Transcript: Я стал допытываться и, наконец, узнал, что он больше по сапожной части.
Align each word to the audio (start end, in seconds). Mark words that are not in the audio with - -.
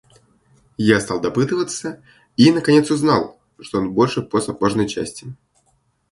Я 0.77 0.99
стал 0.99 1.21
допытываться 1.21 2.01
и, 2.35 2.51
наконец, 2.51 2.89
узнал, 2.89 3.39
что 3.59 3.77
он 3.79 3.93
больше 3.93 4.23
по 4.23 4.41
сапожной 4.41 4.89
части. 4.89 5.31